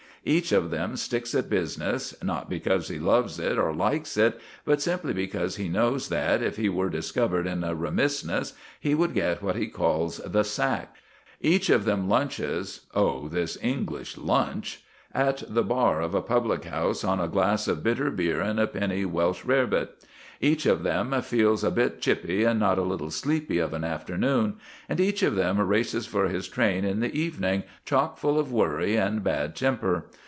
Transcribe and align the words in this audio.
Each 0.23 0.51
of 0.51 0.69
them 0.69 0.97
sticks 0.97 1.33
at 1.33 1.49
business, 1.49 2.13
not 2.23 2.47
because 2.47 2.89
he 2.89 2.99
loves 2.99 3.39
it 3.39 3.57
or 3.57 3.73
likes 3.73 4.17
it, 4.17 4.39
but 4.65 4.79
simply 4.79 5.13
because 5.13 5.55
he 5.55 5.67
knows 5.67 6.09
that, 6.09 6.43
if 6.43 6.57
he 6.57 6.69
were 6.69 6.91
discovered 6.91 7.47
in 7.47 7.63
a 7.63 7.73
remissness, 7.73 8.53
he 8.79 8.93
would 8.93 9.15
get 9.15 9.41
what 9.41 9.55
he 9.55 9.65
calls 9.65 10.17
"the 10.17 10.43
sack." 10.43 10.97
Each 11.39 11.71
of 11.71 11.85
them 11.85 12.07
"lunches" 12.07 12.81
oh, 12.93 13.29
this 13.29 13.57
English 13.63 14.15
lunch! 14.15 14.83
at 15.11 15.41
the 15.49 15.63
bar 15.63 16.01
of 16.01 16.13
a 16.13 16.21
public 16.21 16.65
house 16.65 17.03
on 17.03 17.19
a 17.19 17.27
glass 17.27 17.67
of 17.67 17.81
bitter 17.81 18.11
beer 18.11 18.41
and 18.41 18.59
a 18.59 18.67
penny 18.67 19.05
Welsh 19.05 19.43
rare 19.43 19.65
bit. 19.65 20.05
Each 20.43 20.65
of 20.65 20.81
them 20.81 21.11
feels 21.21 21.63
a 21.63 21.69
bit 21.69 22.01
chippy 22.01 22.43
and 22.45 22.59
not 22.59 22.79
a 22.79 22.83
little 22.83 23.11
sleepy 23.11 23.59
of 23.59 23.73
an 23.75 23.83
afternoon, 23.83 24.55
and 24.89 24.99
each 24.99 25.21
of 25.21 25.35
them 25.35 25.59
races 25.61 26.07
for 26.07 26.29
his 26.29 26.47
train 26.47 26.83
in 26.83 26.99
the 26.99 27.15
evening, 27.15 27.61
chock 27.85 28.17
full 28.17 28.39
of 28.39 28.51
worry 28.51 28.95
and 28.95 29.23
bad 29.23 29.55
temper. 29.55 30.07